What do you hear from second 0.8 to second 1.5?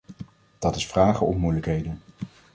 vragen om